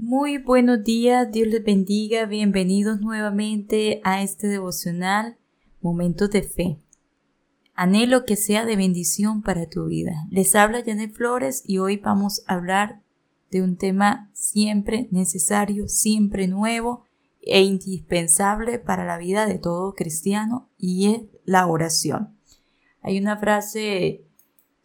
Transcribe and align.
Muy 0.00 0.38
buenos 0.38 0.84
días, 0.84 1.28
Dios 1.32 1.48
les 1.48 1.64
bendiga, 1.64 2.24
bienvenidos 2.24 3.00
nuevamente 3.00 4.00
a 4.04 4.22
este 4.22 4.46
devocional 4.46 5.36
Momentos 5.80 6.30
de 6.30 6.42
Fe. 6.44 6.78
Anhelo 7.74 8.24
que 8.24 8.36
sea 8.36 8.64
de 8.64 8.76
bendición 8.76 9.42
para 9.42 9.68
tu 9.68 9.86
vida. 9.86 10.12
Les 10.30 10.54
habla 10.54 10.84
Janet 10.86 11.12
Flores 11.12 11.64
y 11.66 11.78
hoy 11.78 11.96
vamos 11.96 12.44
a 12.46 12.54
hablar 12.54 13.02
de 13.50 13.60
un 13.60 13.76
tema 13.76 14.30
siempre 14.34 15.08
necesario, 15.10 15.88
siempre 15.88 16.46
nuevo 16.46 17.02
e 17.42 17.62
indispensable 17.62 18.78
para 18.78 19.04
la 19.04 19.18
vida 19.18 19.46
de 19.46 19.58
todo 19.58 19.94
cristiano 19.94 20.70
y 20.78 21.12
es 21.12 21.22
la 21.44 21.66
oración. 21.66 22.38
Hay 23.02 23.18
una 23.18 23.36
frase 23.36 24.24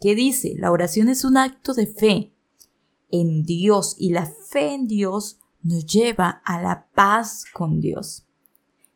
que 0.02 0.16
dice, 0.16 0.56
la 0.58 0.72
oración 0.72 1.08
es 1.08 1.24
un 1.24 1.38
acto 1.38 1.76
de 1.76 1.86
fe 1.86 2.34
en 3.14 3.44
Dios 3.44 3.96
y 4.00 4.10
la 4.10 4.26
fe 4.54 4.76
en 4.76 4.88
Dios 4.88 5.40
nos 5.64 5.86
lleva 5.88 6.42
a 6.46 6.62
la 6.62 6.86
paz 6.94 7.44
con 7.52 7.82
Dios. 7.82 8.28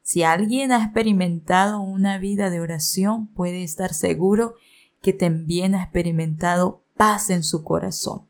Si 0.04 0.24
alguien 0.24 0.72
ha 0.72 0.84
experimentado 0.84 1.82
una 1.82 2.20
vida 2.20 2.50
de 2.52 2.62
oración, 2.62 3.28
puede 3.28 3.64
estar 3.64 3.94
seguro 3.94 4.54
que 5.02 5.14
también 5.14 5.74
ha 5.74 5.84
experimentado 5.84 6.84
paz 6.96 7.32
en 7.32 7.44
su 7.44 7.64
corazón. 7.64 8.28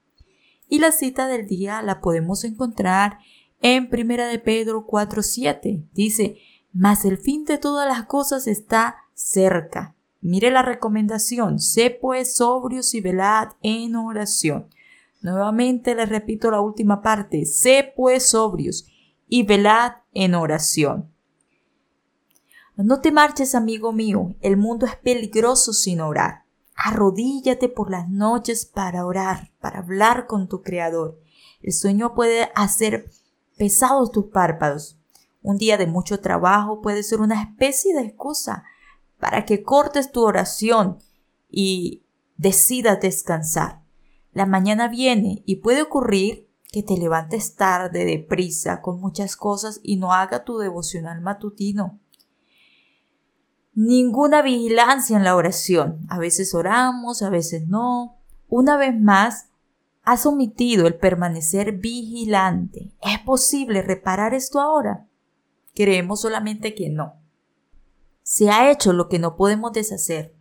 Y 0.70 0.80
la 0.80 0.92
cita 0.92 1.28
del 1.28 1.48
día 1.48 1.82
la 1.82 2.00
podemos 2.00 2.46
encontrar 2.46 3.20
en 3.62 3.90
Primera 3.90 4.28
de 4.28 4.40
Pedro 4.40 4.86
4:7. 4.88 5.84
Dice, 5.94 6.38
"Mas 6.72 7.04
el 7.06 7.18
fin 7.18 7.44
de 7.44 7.58
todas 7.58 7.88
las 7.88 8.06
cosas 8.06 8.48
está 8.48 8.96
cerca." 9.14 9.96
Mire 10.22 10.50
la 10.50 10.62
recomendación, 10.62 11.59
sé 11.59 11.90
pues 11.90 12.38
sobrios 12.38 12.94
y 12.96 13.02
velad 13.02 13.50
en 13.62 13.96
oración 13.96 14.70
Nuevamente 15.22 15.96
les 15.96 16.10
repito 16.10 16.52
la 16.52 16.62
última 16.62 17.02
parte. 17.02 17.46
Sé 17.46 17.94
pues 17.96 18.30
sobrios 18.30 18.88
y 19.28 19.44
velad 19.44 19.94
en 20.14 20.36
oración. 20.36 21.12
No 22.76 23.02
te 23.02 23.12
marches, 23.12 23.56
amigo 23.56 23.92
mío. 23.92 24.36
El 24.42 24.58
mundo 24.58 24.86
es 24.86 24.96
peligroso 24.96 25.74
sin 25.74 26.00
orar. 26.00 26.44
Arrodíllate 26.76 27.70
por 27.70 27.90
las 27.90 28.08
noches 28.08 28.68
para 28.68 29.06
orar, 29.06 29.52
para 29.59 29.80
hablar 29.80 30.28
con 30.28 30.48
tu 30.48 30.62
Creador. 30.62 31.20
El 31.64 31.74
sueño 31.74 32.14
puede 32.14 32.52
hacer 32.54 33.09
pesados 33.58 34.12
tus 34.12 34.26
párpados. 34.26 35.00
Un 35.42 35.58
día 35.58 35.78
de 35.78 35.88
mucho 35.88 36.20
trabajo 36.20 36.81
puede 36.81 37.02
ser 37.02 37.20
una 37.20 37.42
especie 37.42 37.96
de 37.96 38.02
excusa 38.02 38.64
para 39.20 39.44
que 39.46 39.64
cortes 39.64 40.12
tu 40.12 40.22
oración 40.24 41.00
y 41.50 42.04
decidas 42.36 43.02
descansar. 43.02 43.87
La 44.31 44.45
mañana 44.45 44.88
viene 44.88 45.44
y 45.45 45.58
puede 45.58 45.81
ocurrir 45.81 46.47
que 46.72 46.83
te 46.83 46.97
levantes 46.97 47.56
tarde, 47.56 48.06
deprisa, 48.06 48.81
con 48.81 49.00
muchas 49.00 49.36
cosas 49.36 49.80
y 49.84 49.97
no 49.97 50.14
haga 50.14 50.44
tu 50.44 50.58
devocional 50.58 51.22
matutino. 51.22 52.00
Ninguna 53.73 54.42
vigilancia 54.42 55.17
en 55.17 55.23
la 55.23 55.36
oración. 55.36 56.06
A 56.09 56.17
veces 56.17 56.53
oramos, 56.53 57.22
a 57.22 57.30
veces 57.30 57.67
no. 57.67 58.17
Una 58.47 58.75
vez 58.75 59.00
más, 59.00 59.50
has 60.03 60.25
omitido 60.25 60.88
el 60.88 60.95
permanecer 60.95 61.73
vigilante. 61.73 62.95
¿Es 63.02 63.19
posible 63.19 63.81
reparar 63.81 64.34
esto 64.34 64.59
ahora? 64.59 65.08
Creemos 65.75 66.22
solamente 66.22 66.73
que 66.73 66.89
no. 66.89 67.16
Se 68.23 68.50
ha 68.50 68.72
hecho 68.72 68.94
lo 68.94 69.09
que 69.09 69.19
no 69.19 69.36
podemos 69.36 69.73
deshacer. 69.73 70.36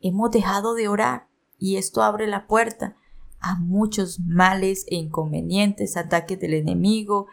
Hemos 0.00 0.30
dejado 0.30 0.74
de 0.74 0.88
orar 0.88 1.28
y 1.58 1.76
esto 1.76 2.02
abre 2.02 2.26
la 2.26 2.46
puerta 2.46 2.96
a 3.40 3.56
muchos 3.56 4.20
males 4.20 4.84
e 4.88 4.96
inconvenientes, 4.96 5.96
ataques 5.96 6.38
del 6.38 6.54
enemigo, 6.54 7.26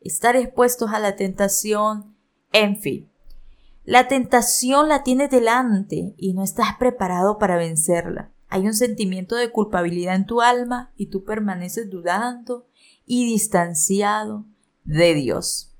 estar 0.00 0.36
expuestos 0.36 0.90
a 0.92 0.98
la 0.98 1.16
tentación, 1.16 2.14
en 2.52 2.76
fin. 2.76 3.08
La 3.84 4.06
tentación 4.06 4.88
la 4.88 5.02
tienes 5.02 5.30
delante 5.30 6.14
y 6.16 6.34
no 6.34 6.42
estás 6.42 6.76
preparado 6.78 7.38
para 7.38 7.56
vencerla. 7.56 8.30
Hay 8.48 8.66
un 8.66 8.74
sentimiento 8.74 9.34
de 9.34 9.50
culpabilidad 9.50 10.14
en 10.14 10.26
tu 10.26 10.40
alma 10.40 10.92
y 10.96 11.06
tú 11.06 11.24
permaneces 11.24 11.90
dudando 11.90 12.66
y 13.06 13.26
distanciado 13.26 14.44
de 14.84 15.14
Dios. 15.14 15.74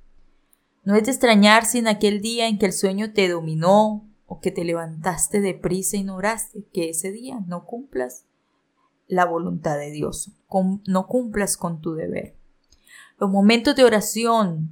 No 0.84 0.94
es 0.96 1.04
de 1.04 1.10
extrañar 1.10 1.66
si 1.66 1.78
en 1.78 1.88
aquel 1.88 2.20
día 2.20 2.48
en 2.48 2.58
que 2.58 2.66
el 2.66 2.72
sueño 2.72 3.12
te 3.12 3.28
dominó 3.28 4.08
o 4.26 4.40
que 4.40 4.50
te 4.50 4.64
levantaste 4.64 5.40
deprisa 5.40 5.96
y 5.96 6.04
no 6.04 6.16
oraste, 6.16 6.64
que 6.72 6.90
ese 6.90 7.12
día 7.12 7.40
no 7.46 7.64
cumplas 7.64 8.24
la 9.08 9.24
voluntad 9.24 9.76
de 9.78 9.90
Dios, 9.90 10.30
no 10.86 11.06
cumplas 11.06 11.56
con 11.56 11.80
tu 11.80 11.94
deber. 11.94 12.36
Los 13.18 13.30
momentos 13.30 13.74
de 13.74 13.84
oración 13.84 14.70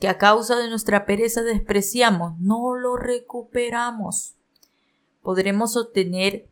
que 0.00 0.08
a 0.08 0.18
causa 0.18 0.56
de 0.56 0.68
nuestra 0.68 1.04
pereza 1.04 1.42
despreciamos, 1.42 2.38
no 2.40 2.74
lo 2.74 2.96
recuperamos. 2.96 4.34
Podremos 5.22 5.76
obtener 5.76 6.48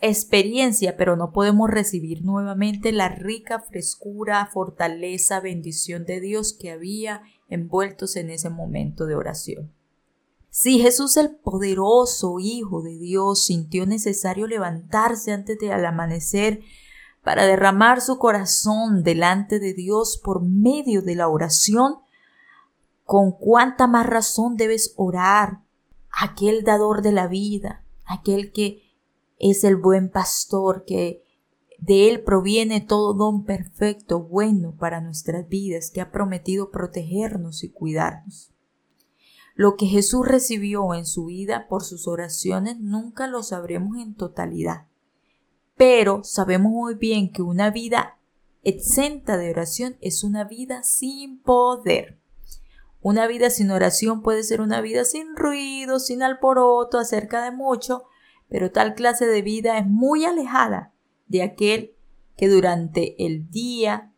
experiencia, 0.00 0.96
pero 0.96 1.16
no 1.16 1.32
podemos 1.32 1.70
recibir 1.70 2.24
nuevamente 2.24 2.92
la 2.92 3.08
rica 3.08 3.60
frescura, 3.60 4.46
fortaleza, 4.52 5.40
bendición 5.40 6.04
de 6.04 6.20
Dios 6.20 6.52
que 6.52 6.70
había 6.70 7.22
envueltos 7.48 8.16
en 8.16 8.30
ese 8.30 8.50
momento 8.50 9.06
de 9.06 9.14
oración. 9.14 9.72
Si 10.56 10.78
Jesús 10.78 11.16
el 11.16 11.34
poderoso 11.34 12.38
Hijo 12.38 12.80
de 12.80 12.96
Dios 12.96 13.44
sintió 13.44 13.86
necesario 13.86 14.46
levantarse 14.46 15.32
antes 15.32 15.58
del 15.58 15.84
amanecer 15.84 16.60
para 17.24 17.44
derramar 17.44 18.00
su 18.00 18.18
corazón 18.18 19.02
delante 19.02 19.58
de 19.58 19.74
Dios 19.74 20.16
por 20.16 20.44
medio 20.44 21.02
de 21.02 21.16
la 21.16 21.26
oración, 21.26 21.96
con 23.02 23.32
cuánta 23.32 23.88
más 23.88 24.06
razón 24.06 24.56
debes 24.56 24.94
orar 24.96 25.58
aquel 26.12 26.62
dador 26.62 27.02
de 27.02 27.10
la 27.10 27.26
vida, 27.26 27.84
aquel 28.04 28.52
que 28.52 28.80
es 29.40 29.64
el 29.64 29.74
buen 29.74 30.08
pastor, 30.08 30.84
que 30.86 31.24
de 31.78 32.08
él 32.08 32.22
proviene 32.22 32.80
todo 32.80 33.12
don 33.12 33.44
perfecto, 33.44 34.20
bueno 34.20 34.76
para 34.76 35.00
nuestras 35.00 35.48
vidas, 35.48 35.90
que 35.90 36.00
ha 36.00 36.12
prometido 36.12 36.70
protegernos 36.70 37.64
y 37.64 37.70
cuidarnos. 37.72 38.53
Lo 39.54 39.76
que 39.76 39.86
Jesús 39.86 40.26
recibió 40.26 40.94
en 40.94 41.06
su 41.06 41.26
vida 41.26 41.68
por 41.68 41.84
sus 41.84 42.08
oraciones 42.08 42.80
nunca 42.80 43.28
lo 43.28 43.42
sabremos 43.44 43.98
en 43.98 44.14
totalidad. 44.14 44.88
Pero 45.76 46.24
sabemos 46.24 46.72
muy 46.72 46.94
bien 46.94 47.32
que 47.32 47.42
una 47.42 47.70
vida 47.70 48.18
exenta 48.62 49.36
de 49.36 49.50
oración 49.50 49.96
es 50.00 50.24
una 50.24 50.44
vida 50.44 50.82
sin 50.82 51.38
poder. 51.38 52.18
Una 53.00 53.28
vida 53.28 53.50
sin 53.50 53.70
oración 53.70 54.22
puede 54.22 54.42
ser 54.42 54.60
una 54.60 54.80
vida 54.80 55.04
sin 55.04 55.36
ruido, 55.36 56.00
sin 56.00 56.22
alboroto, 56.22 56.98
acerca 56.98 57.44
de 57.44 57.50
mucho, 57.50 58.04
pero 58.48 58.72
tal 58.72 58.94
clase 58.94 59.26
de 59.26 59.42
vida 59.42 59.78
es 59.78 59.86
muy 59.86 60.24
alejada 60.24 60.92
de 61.28 61.42
aquel 61.42 61.94
que 62.36 62.48
durante 62.48 63.24
el 63.24 63.50
día 63.50 64.12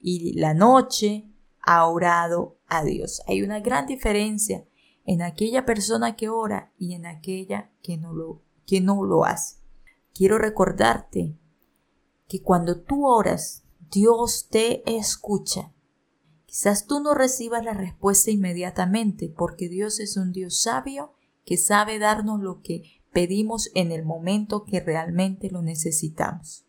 y 0.00 0.38
la 0.38 0.54
noche 0.54 1.26
ha 1.60 1.86
orado 1.86 2.56
a 2.66 2.84
Dios. 2.84 3.22
Hay 3.26 3.42
una 3.42 3.60
gran 3.60 3.86
diferencia 3.86 4.64
en 5.04 5.22
aquella 5.22 5.64
persona 5.64 6.16
que 6.16 6.28
ora 6.28 6.72
y 6.78 6.94
en 6.94 7.06
aquella 7.06 7.70
que 7.82 7.96
no 7.96 8.12
lo, 8.12 8.42
que 8.66 8.80
no 8.80 9.04
lo 9.04 9.24
hace. 9.24 9.56
Quiero 10.14 10.38
recordarte 10.38 11.36
que 12.28 12.42
cuando 12.42 12.80
tú 12.80 13.06
oras, 13.06 13.64
Dios 13.90 14.48
te 14.50 14.82
escucha. 14.98 15.72
Quizás 16.46 16.86
tú 16.86 17.00
no 17.00 17.14
recibas 17.14 17.64
la 17.64 17.74
respuesta 17.74 18.30
inmediatamente 18.30 19.28
porque 19.28 19.68
Dios 19.68 20.00
es 20.00 20.16
un 20.16 20.32
Dios 20.32 20.62
sabio 20.62 21.14
que 21.44 21.56
sabe 21.56 21.98
darnos 21.98 22.40
lo 22.40 22.60
que 22.60 23.02
pedimos 23.12 23.70
en 23.74 23.92
el 23.92 24.04
momento 24.04 24.64
que 24.64 24.80
realmente 24.80 25.50
lo 25.50 25.62
necesitamos. 25.62 26.66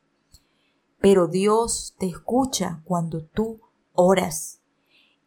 Pero 1.00 1.28
Dios 1.28 1.96
te 2.00 2.08
escucha 2.08 2.82
cuando 2.86 3.24
tú 3.26 3.60
oras 3.94 4.61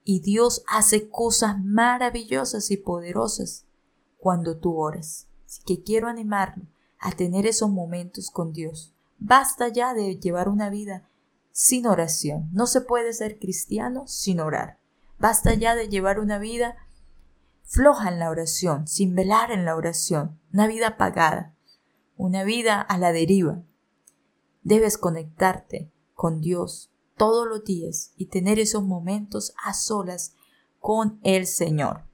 y 0.04 0.20
Dios 0.20 0.62
hace 0.68 1.08
cosas 1.08 1.56
maravillosas 1.62 2.70
y 2.70 2.76
poderosas 2.76 3.64
cuando 4.18 4.58
tú 4.58 4.78
oras. 4.78 5.26
Así 5.46 5.62
que 5.64 5.82
quiero 5.82 6.08
animarlo 6.08 6.64
a 7.00 7.12
tener 7.12 7.46
esos 7.46 7.70
momentos 7.70 8.30
con 8.30 8.52
Dios. 8.52 8.94
Basta 9.18 9.68
ya 9.68 9.94
de 9.94 10.16
llevar 10.18 10.48
una 10.48 10.68
vida 10.68 11.08
sin 11.52 11.86
oración. 11.86 12.50
No 12.52 12.66
se 12.66 12.82
puede 12.82 13.12
ser 13.12 13.38
cristiano 13.38 14.06
sin 14.06 14.40
orar. 14.40 14.78
Basta 15.18 15.54
ya 15.54 15.74
de 15.74 15.88
llevar 15.88 16.20
una 16.20 16.38
vida 16.38 16.76
floja 17.62 18.10
en 18.10 18.18
la 18.18 18.30
oración, 18.30 18.86
sin 18.86 19.14
velar 19.14 19.50
en 19.50 19.64
la 19.64 19.74
oración, 19.74 20.38
una 20.52 20.66
vida 20.66 20.88
apagada, 20.88 21.54
una 22.16 22.44
vida 22.44 22.80
a 22.80 22.98
la 22.98 23.12
deriva. 23.12 23.62
Debes 24.62 24.98
conectarte 24.98 25.90
con 26.14 26.40
Dios 26.40 26.90
todos 27.16 27.46
los 27.46 27.64
días 27.64 28.12
y 28.16 28.26
tener 28.26 28.58
esos 28.58 28.82
momentos 28.82 29.54
a 29.64 29.74
solas 29.74 30.34
con 30.78 31.18
el 31.22 31.46
Señor. 31.46 32.04